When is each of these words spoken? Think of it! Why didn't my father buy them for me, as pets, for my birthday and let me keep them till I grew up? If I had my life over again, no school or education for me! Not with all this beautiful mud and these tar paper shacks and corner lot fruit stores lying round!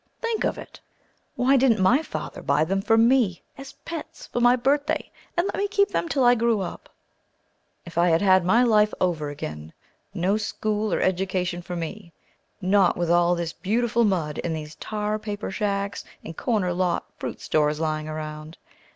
Think 0.19 0.43
of 0.43 0.57
it! 0.57 0.79
Why 1.35 1.57
didn't 1.57 1.79
my 1.79 2.01
father 2.01 2.41
buy 2.41 2.65
them 2.65 2.81
for 2.81 2.97
me, 2.97 3.43
as 3.55 3.73
pets, 3.85 4.25
for 4.25 4.39
my 4.39 4.55
birthday 4.55 5.11
and 5.37 5.45
let 5.45 5.57
me 5.57 5.67
keep 5.67 5.89
them 5.89 6.09
till 6.09 6.23
I 6.23 6.33
grew 6.33 6.59
up? 6.61 6.89
If 7.85 7.99
I 7.99 8.07
had 8.09 8.43
my 8.43 8.63
life 8.63 8.95
over 8.99 9.29
again, 9.29 9.73
no 10.11 10.37
school 10.37 10.91
or 10.91 11.01
education 11.01 11.61
for 11.61 11.75
me! 11.75 12.13
Not 12.63 12.97
with 12.97 13.11
all 13.11 13.35
this 13.35 13.53
beautiful 13.53 14.03
mud 14.03 14.39
and 14.43 14.55
these 14.55 14.73
tar 14.77 15.19
paper 15.19 15.51
shacks 15.51 16.03
and 16.25 16.35
corner 16.35 16.73
lot 16.73 17.05
fruit 17.19 17.39
stores 17.39 17.79
lying 17.79 18.07
round! 18.09 18.57